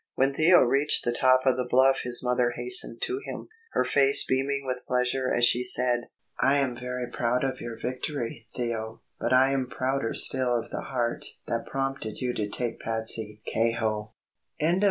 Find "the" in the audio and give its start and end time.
1.05-1.11, 1.57-1.67, 10.71-10.85